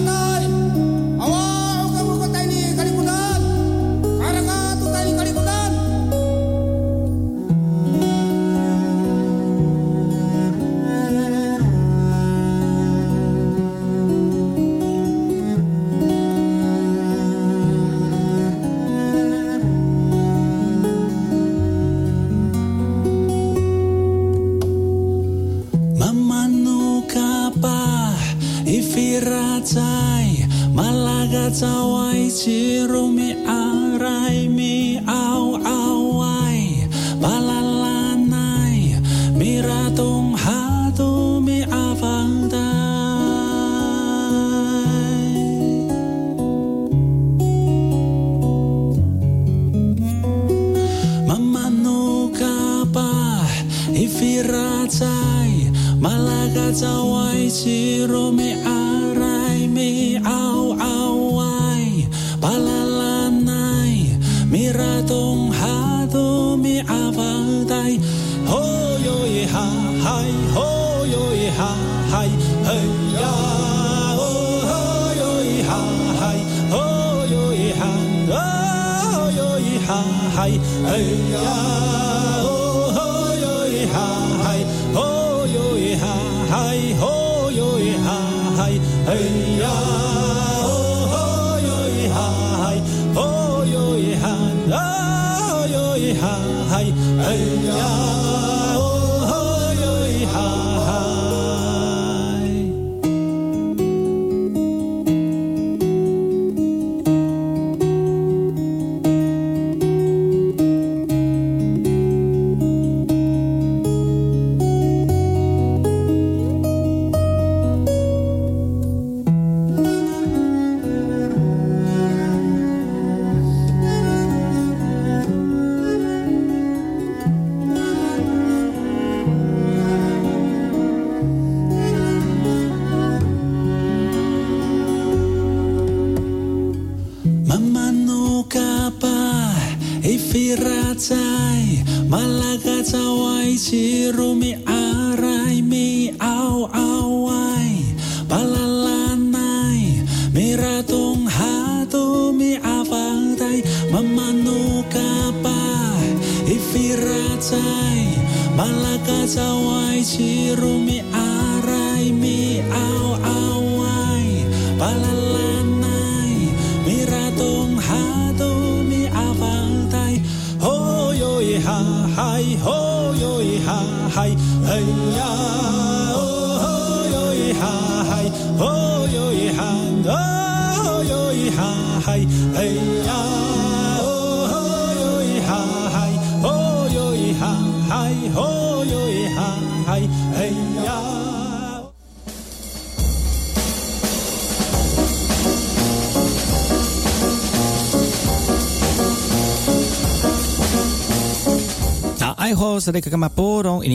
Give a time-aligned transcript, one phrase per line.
[0.00, 0.33] 是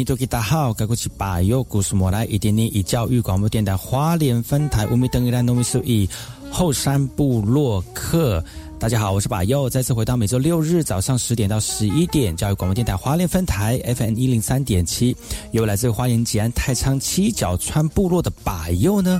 [0.10, 6.10] 多吉大好，该过去把右古斯莫来，一点点以教育广播电台花莲分台五米等一兰农民数以
[6.50, 8.44] 后山部落客。
[8.80, 15.16] 大家好，我是把佑，再次回到每周六日早上十点到十一点，教育广播电台花莲分台 FM 一零三点七，
[15.52, 19.20] 由来自花莲吉安太仓七角川部落的把佑呢。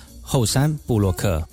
[0.31, 1.45] 后山布洛克。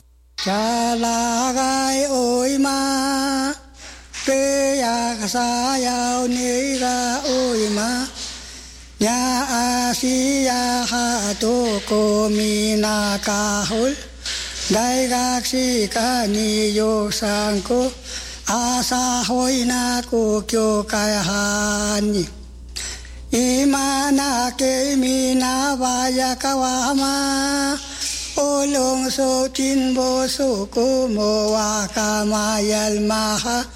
[28.38, 33.66] Olong so kinbo so kumowa kamayal maha.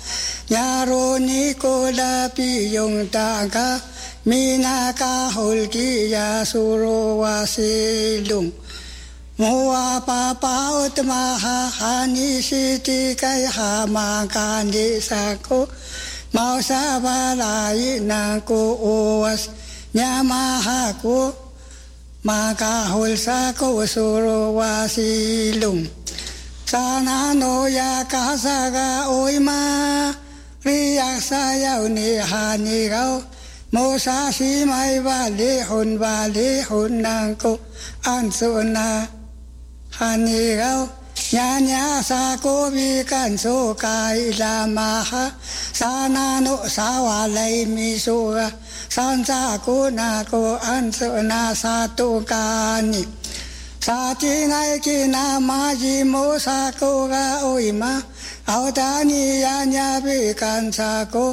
[0.46, 3.80] Nyaro ni koda piyong taga
[4.22, 8.52] Mina kahol kiya suro wasilung
[9.40, 15.66] Mua papaot maha hani siti kay hama kandi sako.
[16.30, 19.50] Mausa balay na ko uwas
[19.90, 21.41] Nyamaha ko
[22.22, 25.82] makahul sa kusuro wasilong
[26.62, 30.14] sana no ya kasaga oy ma
[30.62, 33.18] riyak sayaw ni hanigaw
[33.74, 37.58] mo sa si may balihon balihon nang ko
[38.06, 39.02] anso na
[39.98, 40.86] hanigaw
[41.34, 45.34] nya nya sa ko bikan so kai lamaha
[45.74, 48.46] sana no sa walay misuga
[48.94, 50.34] สันจากูนาโก
[50.66, 50.98] อันส
[51.30, 52.46] นาสาตุกา
[52.90, 53.02] นิ
[53.86, 54.54] สาจีไน
[54.84, 56.14] กินามาจิโม
[56.46, 57.94] สากูกาอุยมา
[58.48, 61.26] เอาตานิยาญาบิกันสากู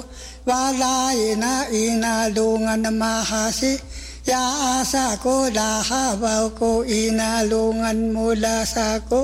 [0.49, 3.73] วาลาอินาอินาดุงันมหาสิ
[4.31, 4.43] ยา
[4.91, 9.21] สากูดาฮาบาโกอินาลุงันมูลาสากู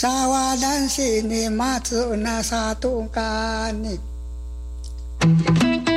[0.00, 3.30] สาวาดันสินิมาสุนาสาตุกา
[3.82, 3.94] นิ
[5.20, 5.87] thank you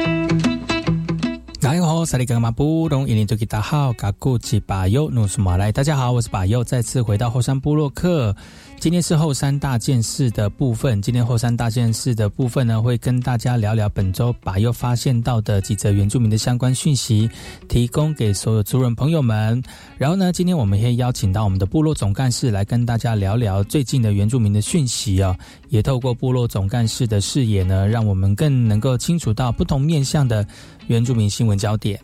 [1.72, 5.72] 大家好，萨利格马布隆伊林多吉达好，嘎古吉巴尤努苏马来。
[5.72, 8.36] 大家好，我是巴尤，再次回到后山部落克。
[8.82, 11.00] 今天是后山大件事的部分。
[11.04, 17.30] 今天后山大件事的部分呢，会跟大家聊聊本周把又发现到的几则原住民的相关讯息，
[17.70, 19.62] 提供给所有族人朋友们。
[20.00, 25.38] 然后呢，今天我们会邀请到我们的部落总干事来跟大家聊聊最近的原住民的讯息啊，
[25.70, 30.44] 也透过部落总干事的视野呢，让我们更能够清楚到不同面向的
[30.88, 32.00] 原住民新闻焦点。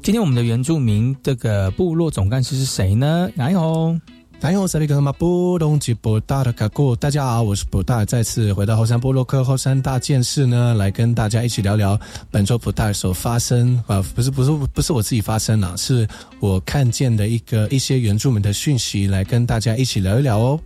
[0.00, 3.28] 今天我们的原住民这个部落总干事是谁呢？
[3.34, 4.00] 来哦。
[4.40, 11.98] 大家好，萨利格马布隆吉布大的卡古，大家好，我是布大，再次回到后山波洛克后山大件事呢，来跟大家一起聊聊
[12.30, 16.06] 本周布大所发生啊，不是不是不是我自己发生了，是
[16.38, 20.60] 我看见的一个一些原住民的讯息，来跟大家一起聊一聊哦。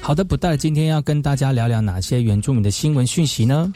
[0.00, 3.72] 好的，布大今天要跟大家聊聊哪些原住民的新闻讯息呢？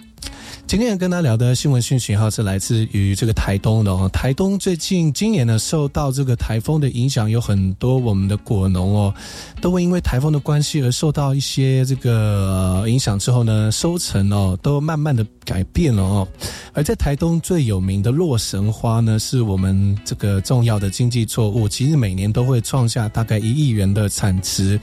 [0.66, 4.08] 今天要跟大家聊的新闻讯息哈，是来自于这个台东的哦。
[4.12, 9.14] 台东最近今年呢，受到这个台风的影响，有很多我们的果农哦，
[9.60, 16.28] 都会因为台风的关系而受到一些这个影响之后呢，收成哦都慢慢的改变了哦。
[16.72, 24.78] 而在台东最有名的洛神花呢，是我们这个重要的经济作物，其实每年都会创下大概一亿元的产值。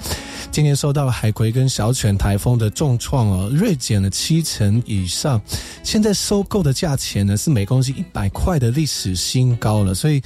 [0.52, 5.42] 今年受到海葵跟小犬台风的重创哦，锐减了七成以上。
[5.84, 10.22] 现在收购的价钱呢是每公斤一百块的历史新高了，所以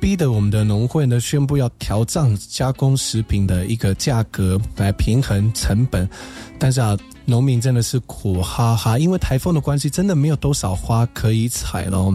[0.00, 6.08] 逼得我们的农会呢宣布要调涨加工食品的一个价格来平衡成本。
[6.58, 12.12] 但是啊，农民真的是苦哈哈，因为台风的关系，真的没有多少花可以采了。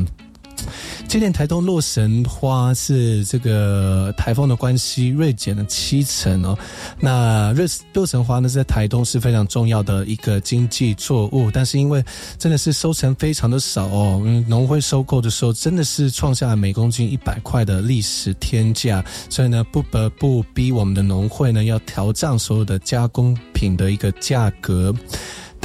[1.07, 6.57] 今年台东洛神花是这个台风的关系锐减了七成哦。
[6.99, 12.03] 那瑞洛神花呢，在台东是非常重要的一个经济作物，但是因为
[12.37, 24.93] 真的是收成非常的少哦，农会收购的时候真的是创下了每公斤一百块的历史天价，所以呢，不得不逼我们的农会呢要调涨所有的加工品的一个价格。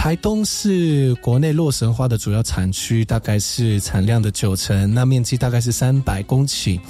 [0.00, 6.80] 台东是国内洛神花的主要产区，大概是产量的九成，那面积大概是三百公顷。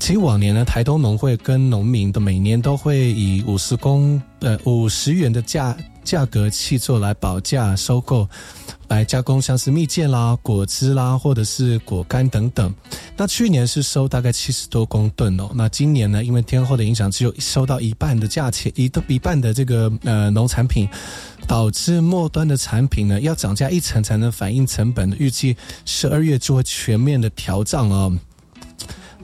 [0.00, 8.26] 其实往年呢，台东农会跟农民的每年都会以五十公呃五十元的价价格去做来保价收购，
[8.88, 12.74] 来加工像是蜜饯啦、果汁啦，或者是果干等等。
[13.16, 15.50] 那去年是收大概七十多公吨哦。
[15.54, 20.88] 那今年呢，因为天后的影响，只有收到一半的价钱，一一半的这个呃农产品，
[21.46, 25.14] 导致末端的产品呢要涨价一层才能反映成本。
[25.18, 28.16] 预计十二月就会全面的调涨哦。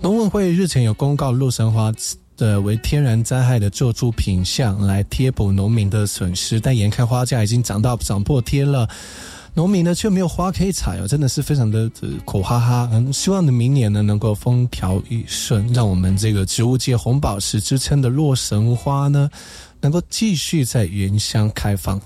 [0.00, 1.90] 农委会日前有公告，洛神花
[2.36, 8.86] 的为天然灾害的救助品项来贴补农民的损失，但眼看花价已经涨到涨破天了，
[9.56, 11.88] 农民呢却没有花可以采哦，真的是非常的
[12.24, 12.88] 苦哈哈。
[12.92, 19.30] 嗯，希望呢明年呢能够风调雨顺，让我们这个植物界红宝石之称的洛神花呢，
[19.80, 22.00] 能够继续在原乡开放。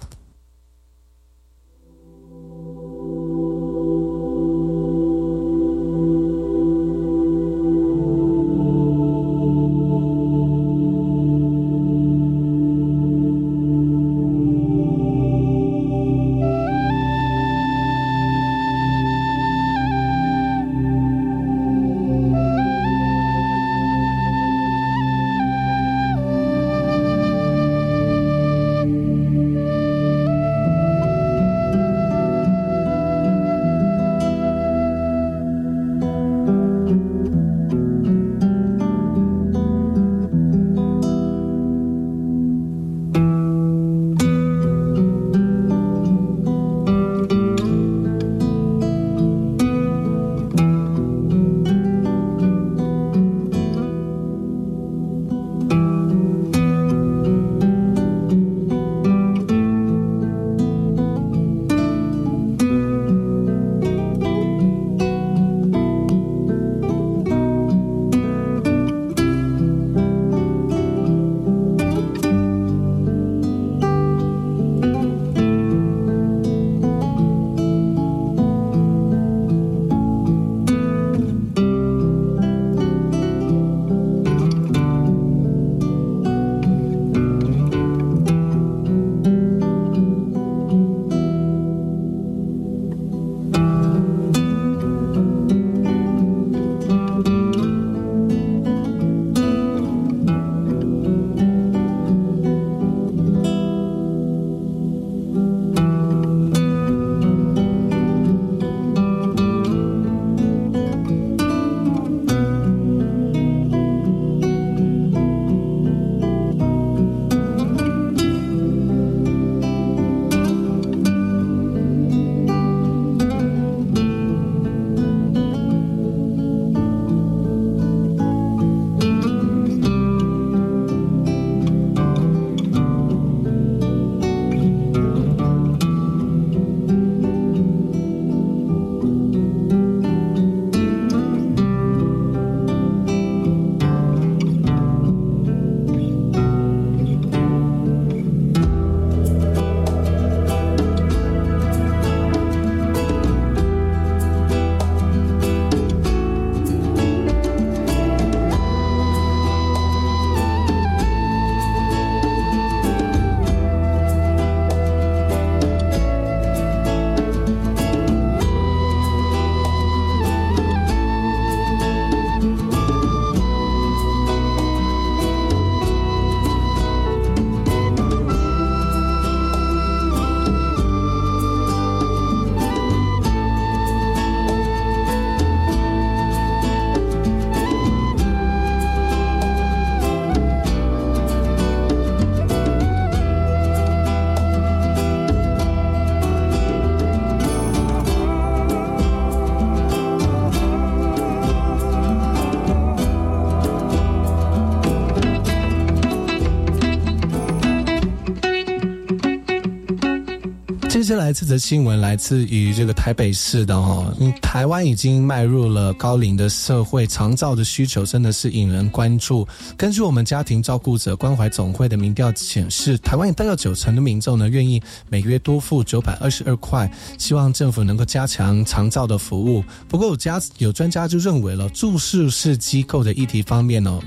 [211.28, 219.46] 来这则新闻来自于这个台北市的哈，台湾已经迈入了高龄的社会，长照的需求真的是引人关注。
[219.76, 229.62] 根据我们家庭照顾者关怀总会的民调显示，台湾有大概九成的民众呢愿意每个月多付九百二十二块，希望政府能够加强长照的服务。
[229.86, 234.00] 不过有家有专家就认为了，注释式机构的议题方面呢，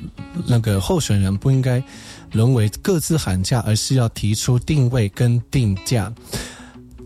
[0.47, 1.83] 那个候选人不应该
[2.31, 6.11] 沦为各自喊价，而是要提出定位跟定价。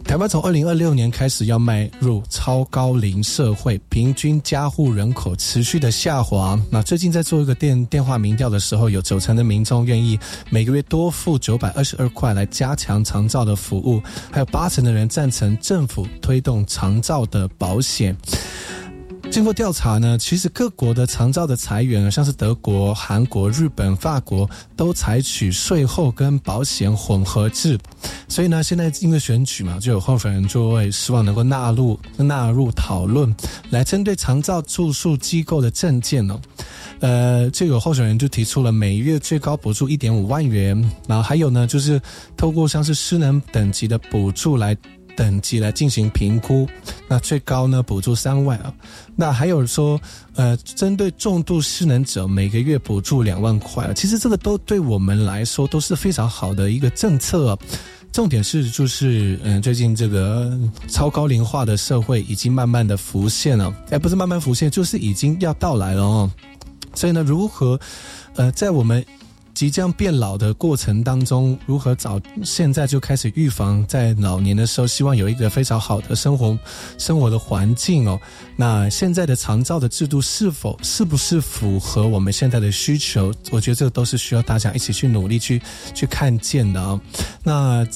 [0.05, 6.57] 台湾从二零二六年开始要迈入超高龄社会，平均加户人口持续的下滑。
[6.69, 10.17] 那最近在做一个电电话民调的时候，有九成的民众愿意
[10.49, 18.15] 每个月多付九百二十二块来加强长照的服务，还有八成的人赞成政府推动长照的保险。
[19.31, 27.77] 经过调查呢，其实各国的长照的裁员，像是德国、韩国、日本、法国，都采取税后跟保险混合制。
[28.29, 33.35] 所以呢，现在因为选举嘛，就有候选人就会希望能够纳入纳入讨论，
[33.71, 36.39] 来针对长照住宿机构的证件哦。
[37.01, 42.01] 呃，这个候选人就提出了每月最高补助一点五万元，然后还有呢，就是
[42.37, 44.75] 透过像是失能等级的补助来。
[45.15, 46.67] 等级来进行评估，
[47.07, 48.73] 那最高呢补助三万啊。
[49.15, 49.99] 那还有说，
[50.35, 53.93] 呃，针对重度失能者每个月补助两万块啊。
[53.93, 57.57] 其实这个都对我们来说都是非常好的一个政策。
[58.11, 60.57] 重点是就是，嗯，最近这个
[60.87, 66.31] 超高龄化的社会已经慢慢的浮现了，哎，不是慢慢浮现，就是已经要到来了哦。
[66.93, 67.79] 所以呢，如何，
[68.35, 69.05] 呃，在我们。
[69.55, 76.59] 即将变老的过程当中，如何早现在就开始预防，在老年的时候，希望有一个非常好的生活
[76.97, 78.19] 生活的环境哦。
[78.57, 83.33] 那现在的长照的制度是否是不是符合我们现在的需求？
[83.49, 85.61] 我觉得这都是需要大家一起去努力去
[85.93, 86.99] 去看见的啊。
[87.41, 87.87] 那。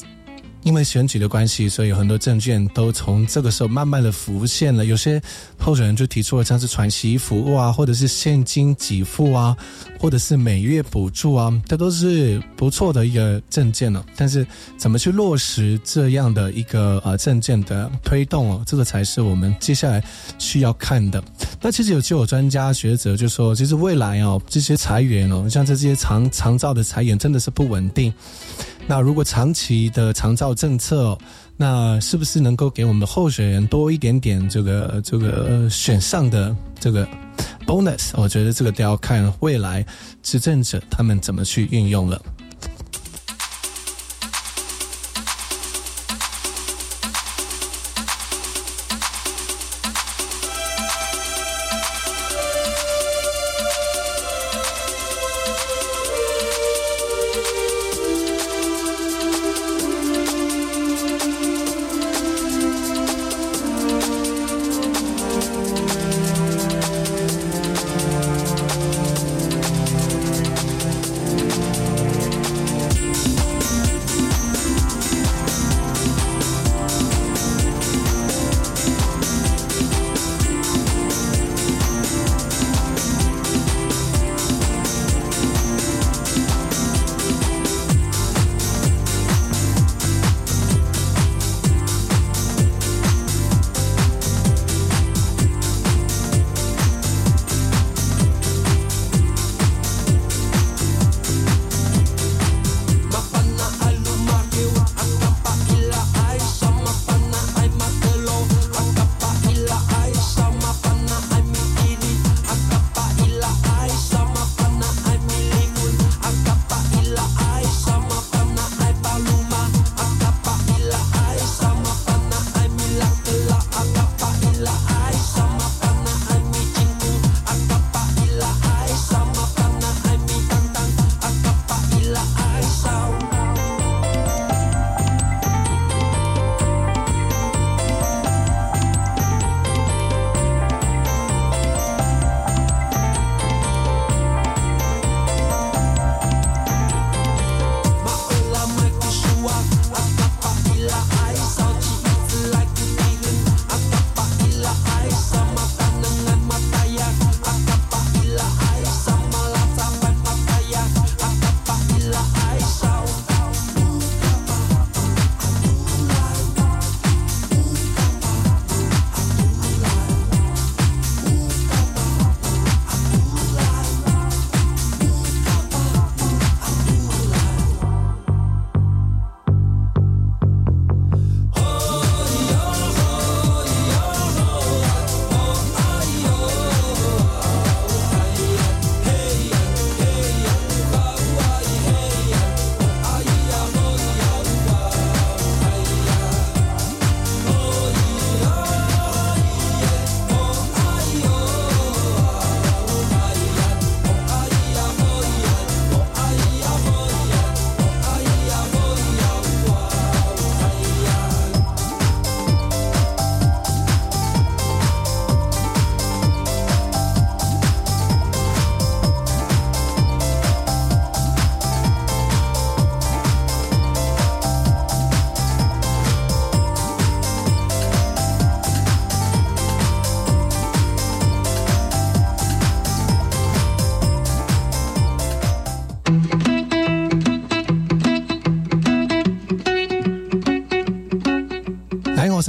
[0.64, 4.86] 因为选举的关系，所以很多证券都从这个时候慢慢的浮现了。
[4.86, 5.22] 有些
[5.58, 9.56] 候选人就提出了像是传习服务啊，或者是现金给付啊，
[9.98, 14.06] 或者是每月补助啊，这都是不错的一个证件了。
[14.16, 14.46] 但是
[14.78, 20.04] 怎么去落实这样的一个呃证件的推动哦，这个才是我们接下来
[20.38, 21.24] 需要看的。
[21.62, 28.14] 那其实有就有专家学者就说，其实未来哦这些裁员哦，像这些长长照的裁员真的是不稳定。
[28.90, 31.16] 那如果长期的长照政策，
[31.56, 37.08] 那是不是能够给我们的候选人多一点点这个这个选上的这个
[37.68, 38.10] bonus？
[38.16, 39.86] 我觉得这个都要看未来
[40.24, 42.20] 执政者他们怎么去运用了。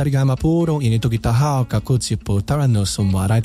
[0.01, 0.05] 大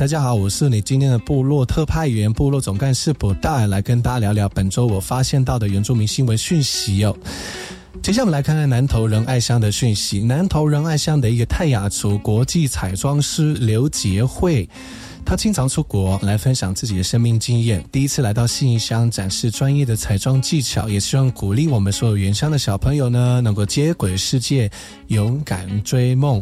[0.08, 7.14] 家好，我是你今天的部落特派员、部落总干事布达，来跟大家聊聊本周我发现到的原住民新闻讯息哦。
[8.02, 14.70] 接下来我们来看看南投仁爱乡的讯息，南投仁爱乡的一个泰雅族国际彩妆师刘杰慧。
[15.26, 24.70] 他经常出国来分享自己的生命经验，第一次来到信义乡展示专业的彩妆技巧，也希望鼓励我们所有原乡的小朋友呢，能够接轨世界，
[25.08, 26.42] 勇敢追梦。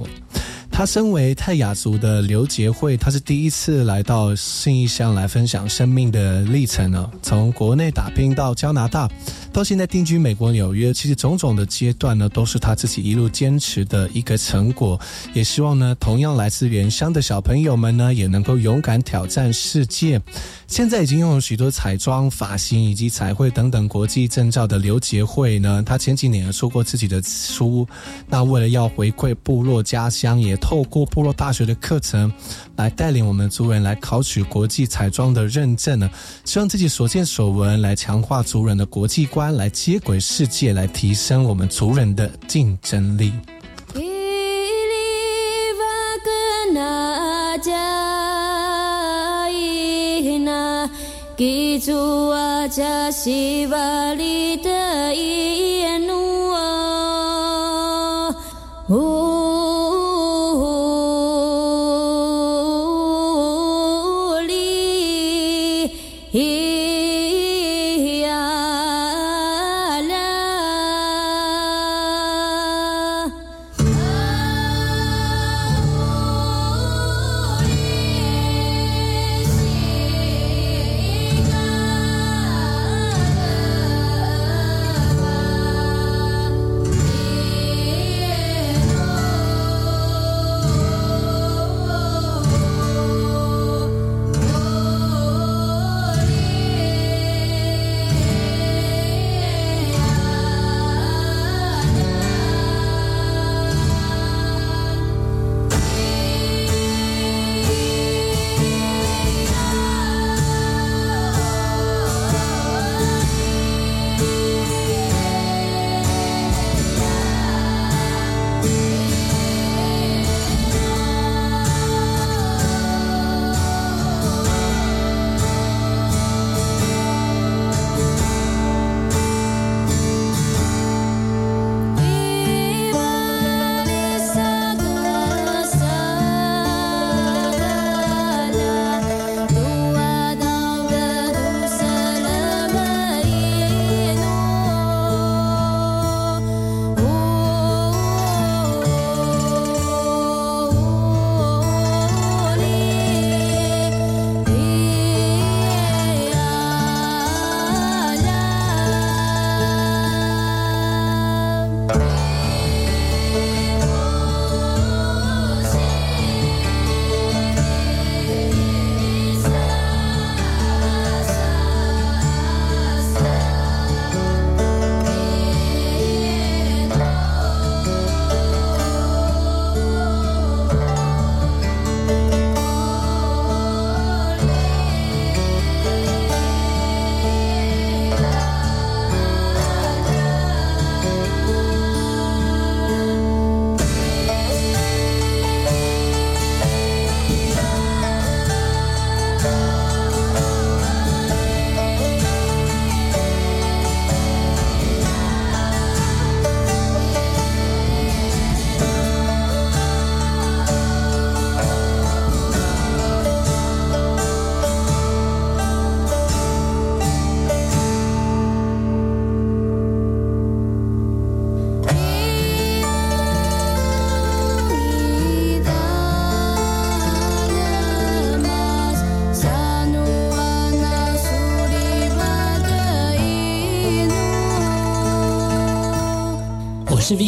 [0.76, 7.10] 他身为泰雅族的刘杰慧，他是第一次来到信义乡来分享生命的历程呢。
[7.22, 9.08] 从国内打拼到加拿大，
[9.54, 15.00] 到现在定居美国纽约，其实种种的阶段呢，都是他自己一路坚持的一个成果。
[15.36, 20.20] 也希望呢，同样来自原乡的小朋友们呢，也能够勇敢挑战世界。
[20.66, 27.88] 现在已经拥有许多彩妆、发型以及彩绘等等国际证照的刘杰慧呢，他前几年出过自己的书。
[28.28, 32.32] 那为了要回馈部落家乡，也透过部落大学的课程，
[32.78, 36.10] 来带领我们族人来考取国际彩妆的认证呢。
[36.46, 43.34] 希望自己所见所闻来强化族人的国际观，来接轨世界，来提升我们族人的竞争力。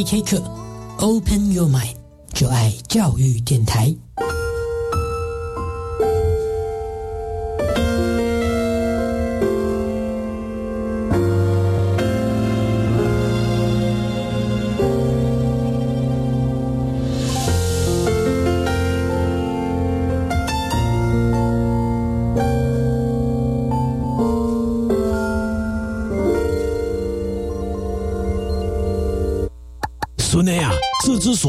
[0.05, 0.39] VK 课
[0.99, 1.95] ，Open Your Mind，
[2.31, 3.95] 就爱教育电台。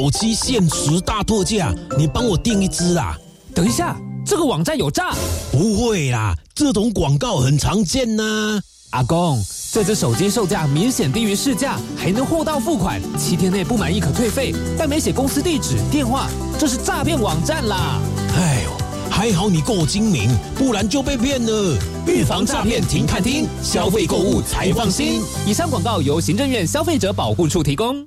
[0.06, 3.18] 手机限时大特价，你帮我订一只啊！
[3.52, 5.12] 等一下，这个网站有诈？
[5.50, 8.60] 不会啦，这种广告很常见呐。
[8.90, 18.00] 阿公，这只手机售价明显低于市价，还能货到付款，七天内不满意可退费，但没写公司地址、电话，这是诈骗网站啦！
[18.36, 18.70] 哎呦，
[19.10, 21.76] 还好你够精明，不然就被骗了。
[22.06, 25.20] 预防诈骗，停看听，消费购物才放心。
[25.44, 28.06] 以上广告由行政院消费者保护处提供。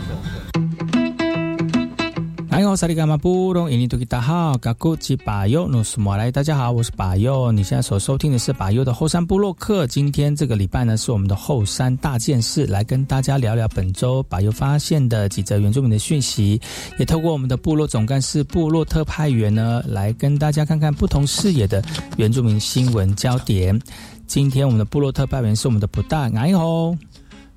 [2.75, 7.51] 萨利伽马布隆，印尼多吉达好，嘎古吉巴尤努斯莫来，大家好，我是巴尤。
[7.51, 9.85] 你现在所收听的是巴尤的后山部落客。
[9.87, 16.59] 今天这个礼拜呢，是我们的后山大件事，来跟大家聊聊本周巴尤发现的几则原住民的讯息，
[16.97, 21.83] 也透过我们的部落总干事、部落特派员呢，来跟大家看看不同视野的
[22.17, 23.79] 原住民新闻焦点。
[24.27, 26.95] 今天我们的部落特派员是我们的不大，哎吼。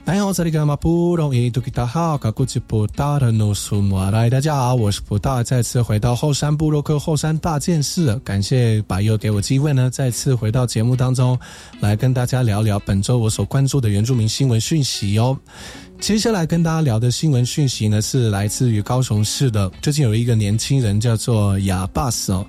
[0.07, 1.49] 哎，我这里干嘛不容易？
[1.49, 11.39] 都给大好，搞估计不大的努苏莫来，大家好，我是不大，再次回到后山部落克后山大件事，感谢把又给我机会呢，再次回到节目当中
[11.81, 15.35] 来跟大家聊聊本周我所关注的原住民新闻讯息哦。
[16.01, 22.45] 接下来跟大家聊的新闻讯息呢，是来自于高雄市的，最近有一个年轻人叫做哑巴斯哦。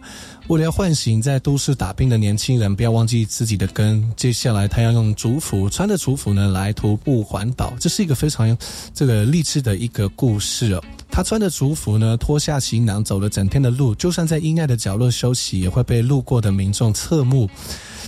[0.48, 4.08] 为了要唤醒在都市打拼的年轻人，不要忘记自己的根。
[4.16, 8.56] 接下来，他要用族服，穿着族服呢来徒步环岛，这是一个非常
[8.94, 10.84] 这个励志的一个故事哦。
[11.10, 17.50] 他穿着族服呢，脱下行囊，走了整天的路，就算在阴暗的角落休息，也会被路过的民众侧目。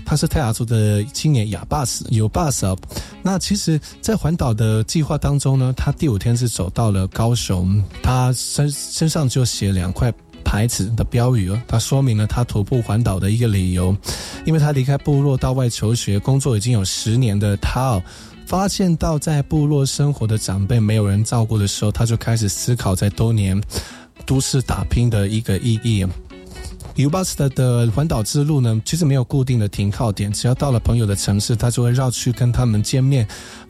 [0.05, 2.67] 他是泰雅族的青年哑巴斯，有巴斯。
[3.23, 10.13] 那其实，在环岛的计划当中呢，他第五天是走到了高雄，他身身上就写两块。
[10.47, 13.93] 牌子的标语哦，它说明了他徒步环岛的一个理由，
[14.45, 18.03] 因为他离开部落到外求学工作已经有十年的他哦，
[18.45, 23.61] 发现到在部落生活的长辈没有人照顾的时候，他就开始思考在多年
[24.25, 26.07] 都市打拼的一个意义。
[26.95, 33.27] u b u s 的环岛之路呢，其实没有固定的停靠点，只要到了朋友的城市，他就会绕去跟他们见面。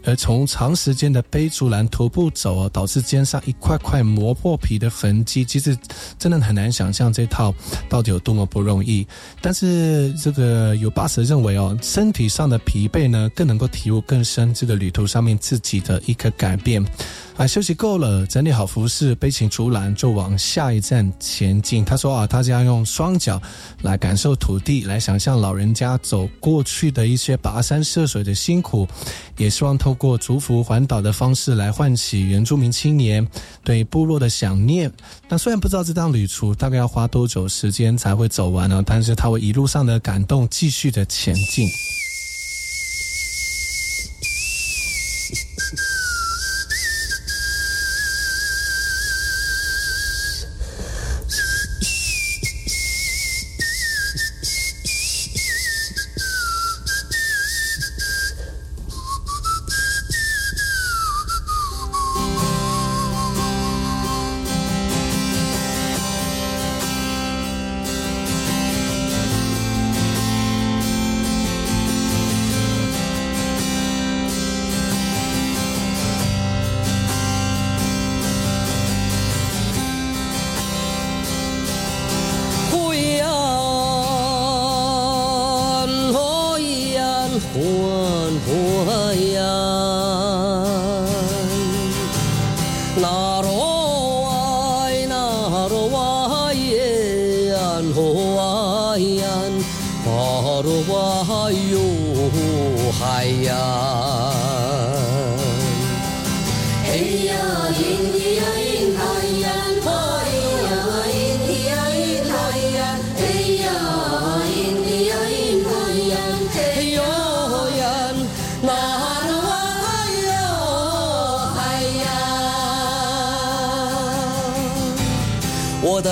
[0.07, 5.77] 而从长时间的背竹篮徒步走啊，导致肩上一块块磨破皮的痕迹，其实
[6.17, 7.53] 真的很难想象这套
[7.89, 9.05] 到底有多么不容易。
[9.41, 16.81] 但是这个有巴斯认为哦，身体上的疲惫呢，更能够体悟更深这个旅途上面自己的一个改变。
[17.35, 21.85] 啊，休息够了，整理好服饰，背起竹篮，就往下一站前进。
[21.85, 23.39] 他说啊，他将用双脚
[23.83, 28.87] 来感受土地，来想象老人家走过去的一些跋山涉水的辛苦，
[29.37, 33.27] 也希望透过竹服环岛的方式来唤起原住民青年
[33.63, 34.89] 对部落的想念。
[35.27, 41.67] 那虽然不知道这趟旅途大概要花多久时间才会走完呢，但是他会一路上的感动继续的前进。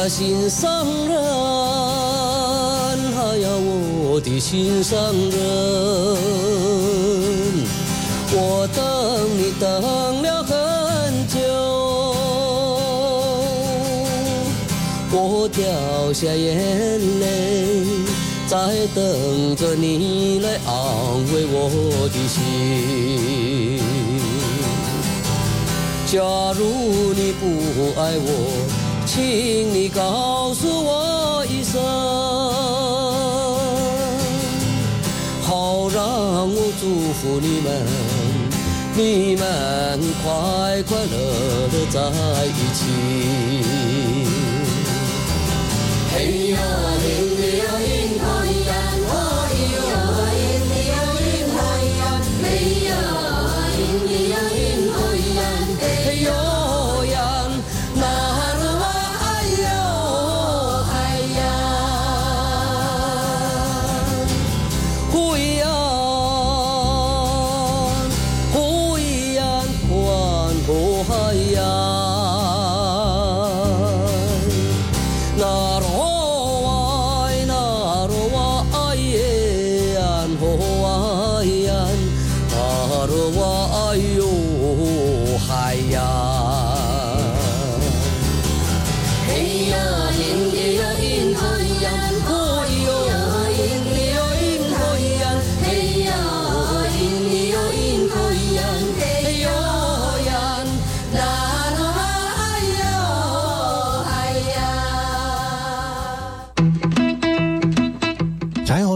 [0.08, 1.18] 心上人，
[3.18, 3.50] 哎呀，
[4.04, 5.36] 我的心上人。
[8.38, 8.84] 我等
[9.38, 9.82] 你等
[10.22, 10.54] 了很
[11.28, 11.38] 久，
[15.12, 15.64] 我掉
[16.14, 17.26] 下眼泪，
[18.48, 18.58] 在
[18.94, 20.74] 等着你来安
[21.34, 22.36] 慰我的心。
[26.06, 26.20] 假
[26.58, 26.64] 如
[27.14, 27.44] 你不
[28.00, 28.30] 爱我，
[29.06, 31.80] 请你告诉我一声，
[35.44, 36.02] 好让
[36.50, 37.68] 我祝福你们。
[38.98, 39.44] 你们
[40.24, 41.14] 快快乐
[41.72, 42.00] 乐在
[42.48, 43.65] 一起。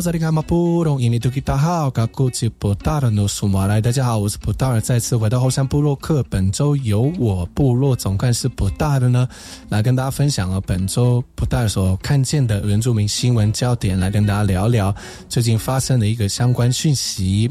[0.09, 3.79] 大家好，这里是马布隆，印尼土著大号，噶古吉布达的努苏马来。
[3.79, 6.23] 大家好，我是布达尔，再次回到后山部落客。
[6.31, 9.29] 本周由我部落总干事布达的呢，
[9.69, 14.95] 来跟大家分享了本周布达尔所看见的原住民新闻焦点，来跟大家聊聊
[15.27, 17.47] 最近发生的一个相关讯息。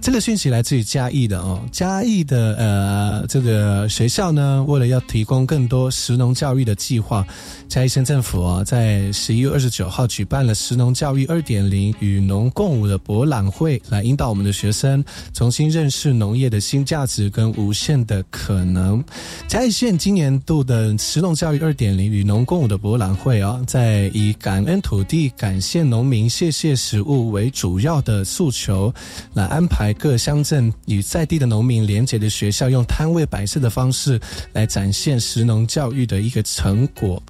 [0.00, 7.26] 这个讯息来自于嘉义的哦，嘉义的呃这个学校呢，为了要提供更多食农教育的计划，
[7.68, 19.02] 嘉义县政府啊，在十一月二十九号举办了食农教育二点零与农共舞的博览会，来引导我们的学生重新认识农业的新价值跟无限的可能。
[19.48, 28.94] 嘉义县今年度的食农教育二点零与农共舞的博览会啊，在以感恩土地、感谢农民、谢谢食物为主要的诉求，
[29.34, 34.20] 来安排各乡镇与在地的农民连结的学校，用摊位摆设的方式
[34.52, 37.22] 来展现食农教育的一个成果。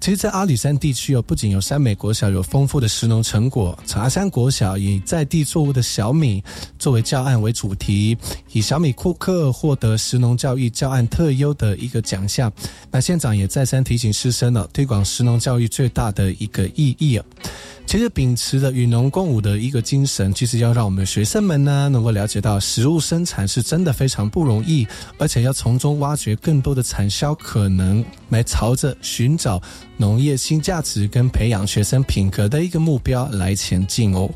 [0.00, 6.42] 其实，在阿里山地区哦，不仅有山美国小有丰富的食农成果，茶山国小以在地作物的小米
[6.78, 8.16] 作为教案为主题，
[8.52, 12.52] 以小米库克获得食农教育教案特优的一个奖项。
[12.90, 17.24] 那县长也再三提醒师生了，推广食农教育最大的一个意义啊。
[17.86, 24.86] 其实秉持着与农共舞的一个精神，其实要让我们学生们呢，能够了解到食物生产是真的非常不容易，
[25.18, 29.62] 而且要从中挖掘更多的产销可能，来朝着寻找
[29.96, 34.28] 农业新价值跟培养学生品格的一个目标来前进哦。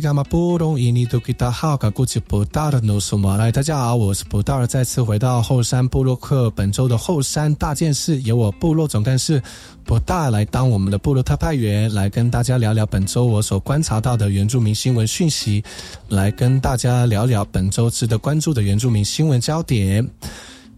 [0.00, 9.42] 好，萨利伽马布隆伊尼多吉达哈卡古吉布达的努苏马来，大家好，我是布达尔，再次回到后山部落克本周的后山大件事，由我部落总干事
[9.84, 15.62] 布达来当我们的部落特派员，来跟大家聊聊本周我所观察到的原住民新闻讯息，
[16.08, 20.08] 来跟大家聊聊本周值得关注的原住民新闻焦点。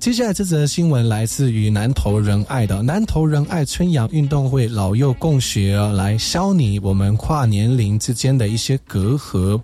[0.03, 9.61] 接下来这则新闻来自于南投仁爱的南投仁爱春阳运动会老幼共学，来消弭我们跨年龄之间的一些隔阂。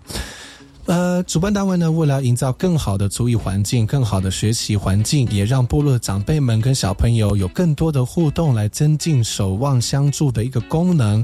[0.89, 11.23] 呃，主办单位呢，为了营造更好的足浴环境、更好的学习环境，也让部落长辈们跟小朋友有更多的互动，来增进守望相助的一个功能。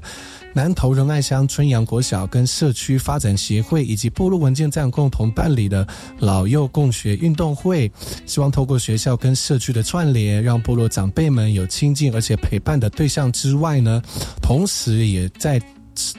[0.53, 5.85] 南投仁爱乡春阳国小跟社区发展协会以及部落文件站共同办理的
[6.19, 7.91] 老幼共学运动会，
[8.27, 13.99] 希望透过学校跟社区的串联，让部落长辈们有亲近而且陪伴的对象之外呢，
[14.43, 15.59] 同时也在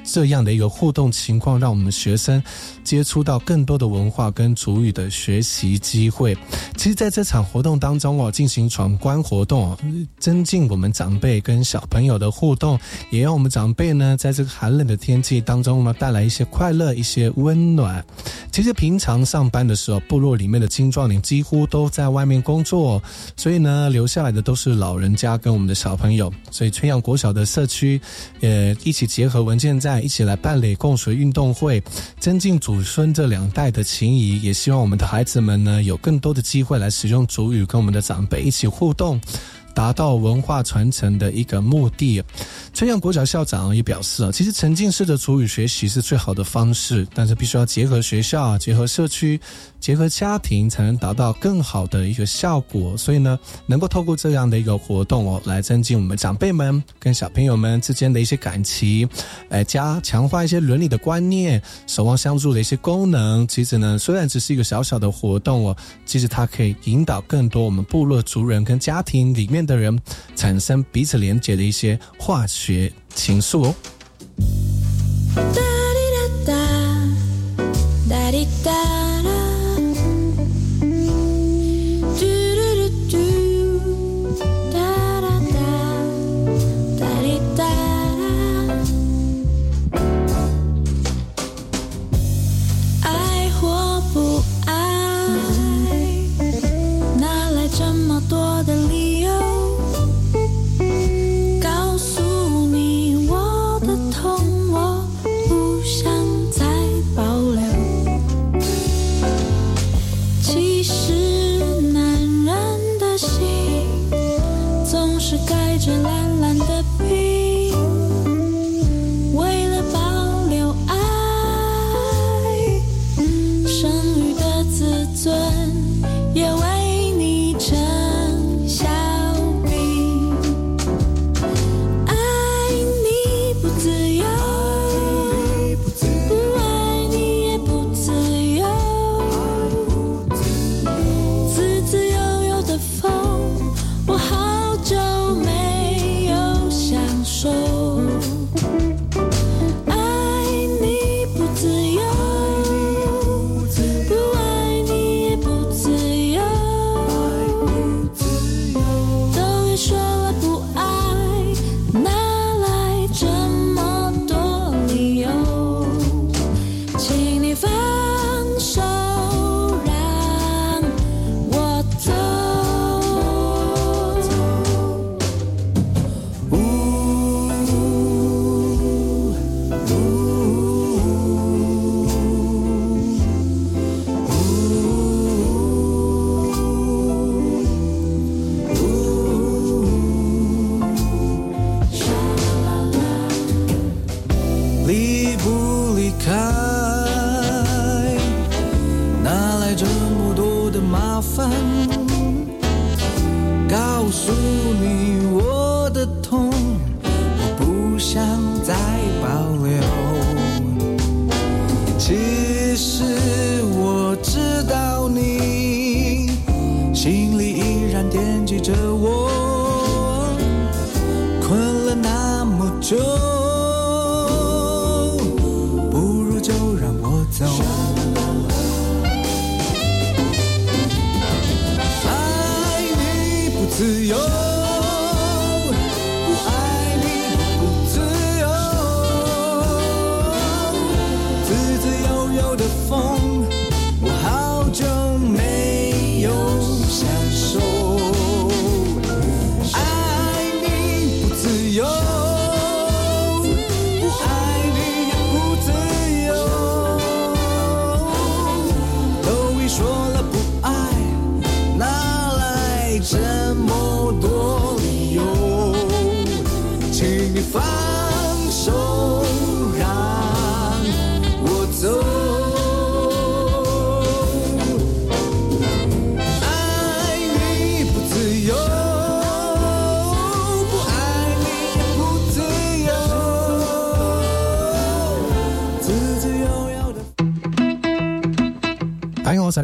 [0.05, 2.43] 这样的一个互动情况，让我们学生
[2.83, 6.37] 接触到更多的文化跟主语的学习机会。
[6.77, 9.77] 其实，在这场活动当中哦，进行闯关活动，
[10.18, 12.79] 增进我们长辈跟小朋友的互动，
[13.11, 18.05] 也让我们长辈呢，在这个寒冷的天气当中呢，带来一些快乐、一些温暖。
[18.53, 23.03] 其实平常上班的时候，部落里面的青壮年几乎都在外面工作，
[23.37, 26.33] 所以呢，留下来的都是老人家跟我们的小朋友。
[26.51, 28.01] 所以春阳国小的社区，
[28.41, 31.83] 呃，一起结合文件现在，一起来办理共学运动会，
[32.21, 34.41] 增进祖孙这两代的情谊。
[34.41, 39.21] 也希望我们的孩子们呢，有更多的机会来使用主语，跟我们的长辈一起互动。
[39.75, 42.23] 达到文化传承的一个目的。
[42.73, 49.39] 春阳国小校长也表示啊，其实沉浸式的主语学习是最好的方式，但是必须要结合学校、结合社区、
[49.87, 52.97] 结合家庭，才能达到更好的一个效果。
[52.97, 59.09] 所以呢，能够透过这样的一个活动哦，来增进我们长辈们跟小朋友们之间的一些感情，
[59.49, 63.47] 来加强化一些伦理的观念、守望相助的一些功能。
[63.47, 69.97] 其实呢，虽然只是一个小小的活动哦，其实它可以引导更多我们部落族人跟家庭里面的人
[70.34, 73.74] 产生彼此连结的一些化学情愫哦。
[78.09, 78.86] 爱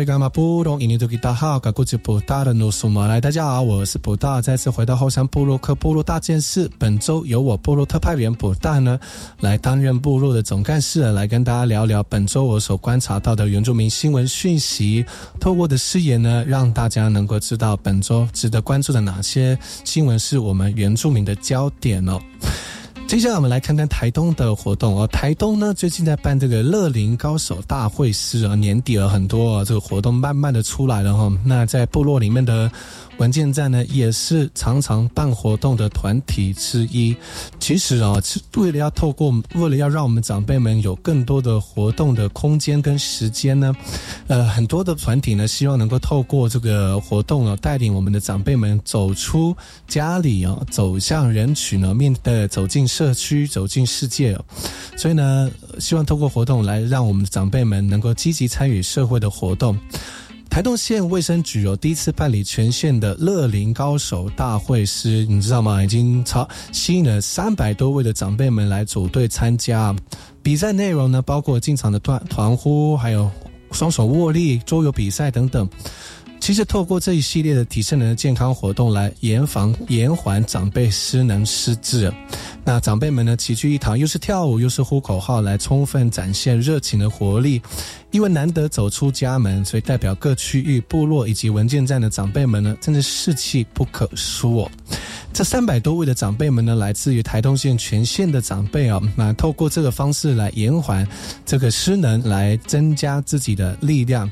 [0.02, 6.68] 里干嘛布隆印尼多吉大号，噶古吉布大的努苏马来，大家好，我是布大，再次回到后山部落克部落大件事。
[6.76, 8.98] 本周由我部落特派员布大呢
[9.38, 15.04] 来担任部落的总干事，来跟大家聊聊本周我所观察到的原住民新闻讯息。
[15.38, 22.20] 透过的视野呢，让大家能够知道本周值得关注的哪些新闻是我们原住民的焦点哦。
[23.12, 25.06] 接下来我们来看看台东的活动哦。
[25.08, 32.72] 台东呢最近在办这个乐龄高手大会师啊，年底了很多、啊、这个活动慢慢的出来了哈、那在部落里面的
[33.18, 37.14] 文件站呢，也是常常办活动的团体之一。
[37.60, 43.76] 其实啊，是为了要透过，为了要让我们长辈们有更多的活动的空间跟时间呢，
[44.26, 49.54] 呃，很多的团体呢，希望能够透过这个活动啊，带领我们的长辈们走出
[49.86, 54.38] 家里啊，走向人群呢，面对走进社社区，走进世界、
[54.96, 55.50] 所以呢，
[55.80, 59.76] 希望透过活动来让我们长辈们能够积极参与社会的活动。
[60.48, 65.82] 台东县卫生局有第一次办理全县的乐龄高手大会师，你知道吗？
[65.82, 69.92] 已经超吸引了三百多位的长辈们来组队参加。
[70.40, 73.28] 比赛内容呢，包括进场的团团呼，还有
[73.72, 75.68] 双手握力、桌游比赛等等。
[76.42, 82.12] 其实透过这一系列的提升人的健康活动来延防延缓长辈失能失智，
[82.64, 87.62] 那长辈们呢齐聚一堂，又是跳舞又是呼口号，来充分展现热情的活力。
[88.10, 94.70] 因为难得走出家门，所以代表各区域、部落以及文件站的长辈们呢，真的士气不可输哦。
[95.32, 101.06] 这三百多位的长辈们呢，来自于台东县全县的长辈啊、那透过这个方式来延缓
[101.46, 104.28] 这个失能，来增加自己的力量。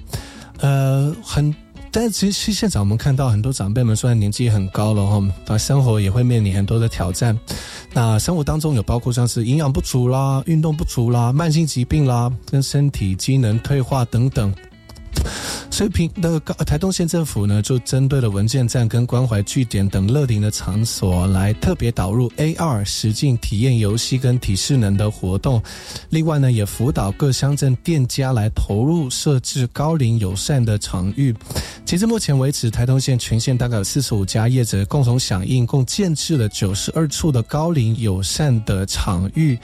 [0.59, 1.55] 呃，很。
[1.93, 7.39] 但其实现场我们看到很多长辈们虽然年纪很高了哈，但生活也会面临很多的挑战。
[7.93, 14.55] 那生活当中有包括像是营养不足啦、运动不足啦、慢性疾病啦、跟身体机能退化等等。
[15.71, 25.63] 所以平那个台东县政府呢，就针对了文件站跟关怀据点等乐龄的场所，来特别导入 AR 实境体验游戏跟体适能的活动。
[26.11, 31.35] 另外呢，也辅导各乡镇店家来投入设置高龄友善的场域。
[31.85, 39.59] 截至目前为止，台东县全县大概有四十五家业者共同响应，共建制了九十二处的高龄友善的场域。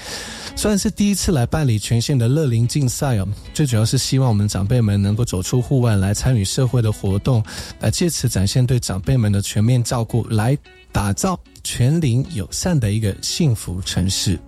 [0.55, 7.45] 虽然是第一次来办理全县的乐龄竞赛哦，最主要是希望我们长辈们能够走走出户外来参与社会的活动，
[7.80, 10.57] 来借此展现对长辈们的全面照顾，来
[10.91, 14.39] 打造全龄友善的一个幸福城市。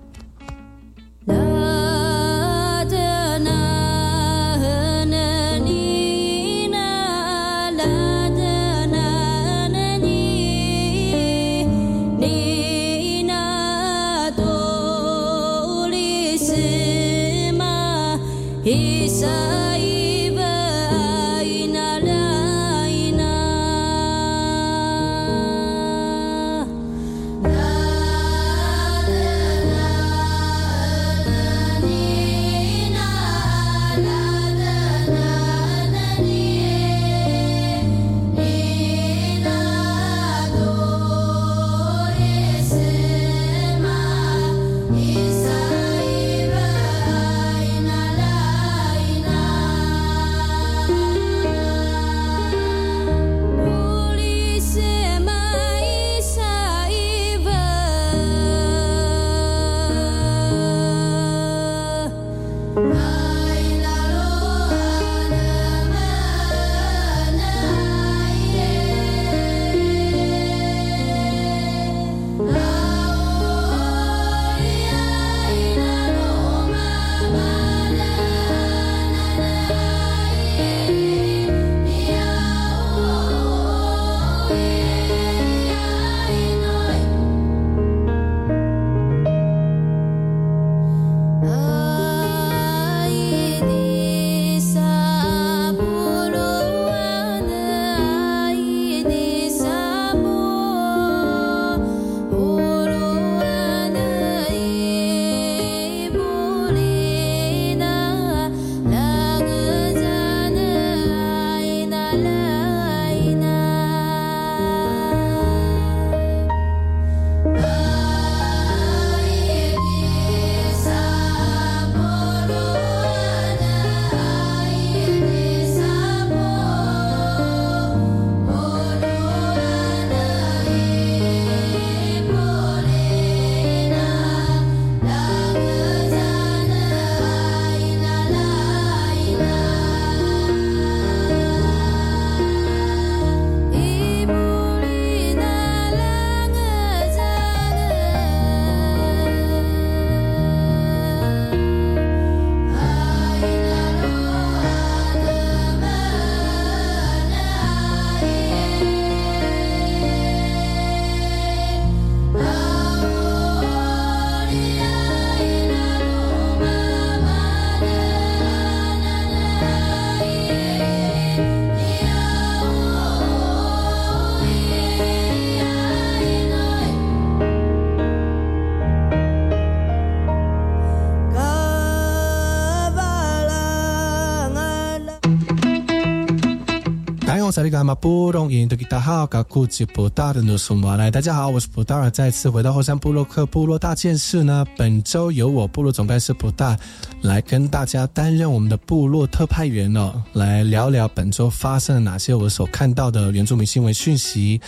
[187.59, 194.65] 萨利嘎马布隆印度吉达好，嘎库吉布达的努苏马来，大家好，我是布达尔，再次回到后山部落克部落大件事呢。
[194.77, 196.79] 本周由我部落总干事布达
[197.21, 204.61] 来跟大家担任我们的部落特派员哦，来聊聊本周发生了哪些我所看到的原住民新闻讯息，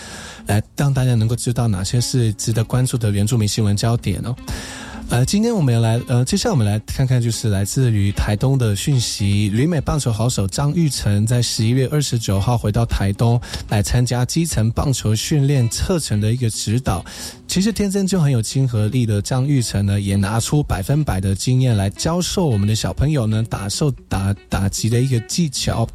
[0.47, 4.35] 来让大家能够知道哪些是值得关注的原住民新闻焦点哦。
[5.11, 9.49] 呃，今天我们要来，呃，接下来我们来看看，就是来自于台东的讯息。
[9.49, 13.39] 旅美棒球好手张玉成在十一月二十九号回到台东
[13.71, 17.05] 来参加基层棒球训练课程的一个指导。
[17.49, 25.89] 其实天生就很有亲和力的张玉成呢，也拿出百分百的经验来教授我们的小朋友呢打受打打击的一个技巧。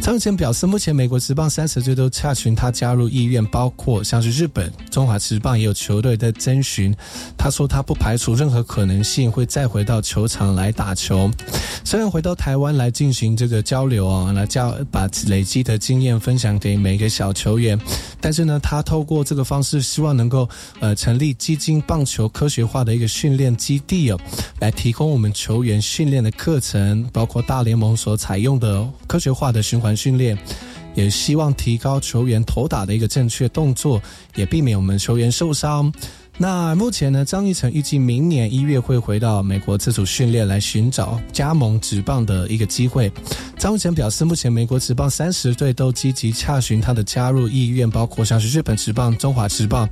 [0.00, 6.94] 张玉成表示，目前美国职棒三十岁都洽询他加入意愿，包括像是日本中华职棒也有球队在征询。
[7.36, 11.28] 他说他不排除任任何可能性会再回到球场来打球。
[11.82, 17.76] 虽然回到台湾来进行这个交流啊，来交把累积的经验分享给每个小球员，
[18.20, 24.20] 但是呢，他透过这个方式，希望能够呃成立基金棒球科学化的一个训练基地哦，
[24.60, 30.38] 来提供我们球员训练的课程，包括大联盟所采用的科学化的循环训练，
[30.94, 34.00] 也希望提高球员投打的一个正确动作，
[34.36, 35.92] 也避免我们球员受伤。
[36.38, 43.10] 那目前呢，张玉成预计明年一月会回到美国自主训练，来寻找加盟职棒的一个机会。
[43.58, 49.88] 张玉成表示，目前美国职棒三十队都积极洽询他的加入意愿，包括像是日本职棒、中华职棒，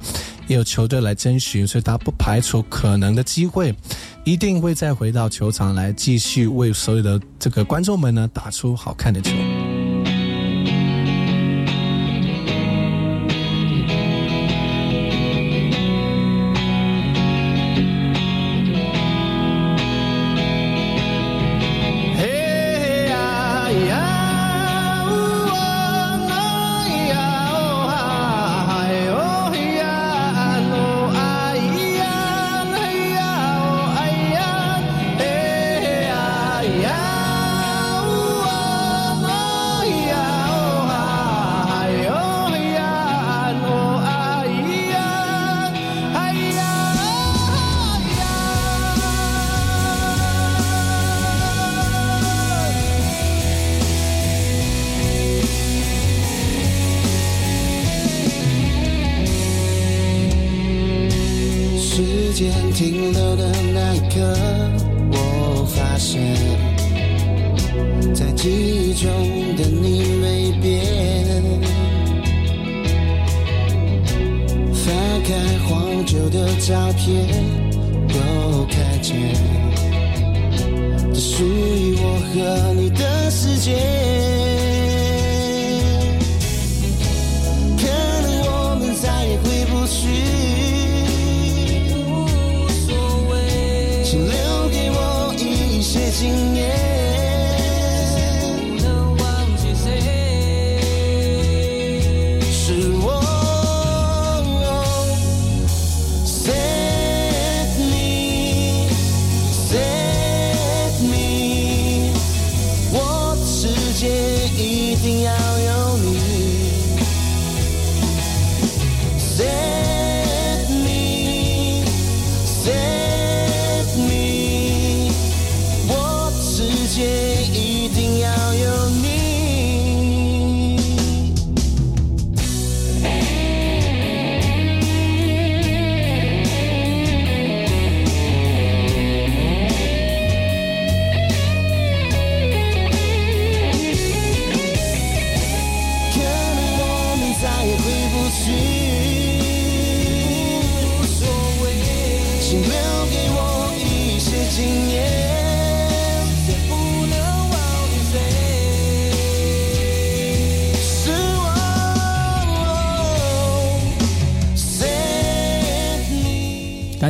[0.46, 3.74] 也有球队来征询，所以他不排除可能的机会，
[4.24, 9.30] 一定会再回到球场来继续为所有的这个观众们呢打出好看的球。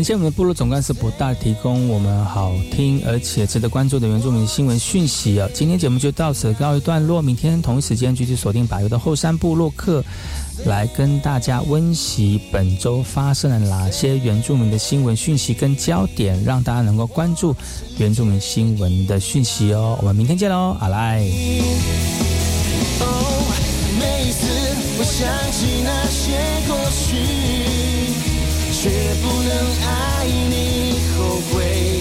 [0.05, 5.48] 谢我们的部落总干事不大提供我们好听而且值得关注的原住民新闻讯息啊！
[5.55, 10.05] 今天节目就到此告一段落，明天同一时间继续锁定百油的后山部落客，
[10.66, 17.57] 来跟大家温习本周发生了哪些原住民的新闻讯息跟焦点，让大家能够关注
[17.96, 19.96] 原住民新闻的讯息哦。
[20.02, 21.20] 我们明天见喽，阿来。
[23.00, 23.07] 哦，
[23.98, 24.46] 每一次
[24.98, 26.36] 我想起那些
[26.68, 27.84] 过去，
[28.85, 28.91] 却
[29.22, 31.93] 不能爱你，后悔。